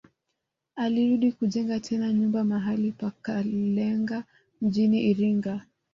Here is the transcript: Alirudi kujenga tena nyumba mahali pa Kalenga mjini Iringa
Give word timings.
Alirudi 0.75 1.31
kujenga 1.31 1.79
tena 1.79 2.13
nyumba 2.13 2.43
mahali 2.43 2.91
pa 2.91 3.11
Kalenga 3.21 4.23
mjini 4.61 5.03
Iringa 5.09 5.65